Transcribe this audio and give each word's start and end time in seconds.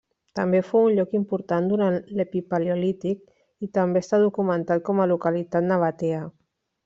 També 0.37 0.59
fou 0.67 0.85
un 0.91 0.95
lloc 0.99 1.11
important 1.19 1.67
durant 1.73 1.97
l'epipaleolític 2.19 3.67
i 3.67 3.71
també 3.79 4.03
està 4.05 4.21
documentat 4.25 4.83
com 4.89 5.03
a 5.05 5.09
localitat 5.13 5.69
nabatea. 5.73 6.25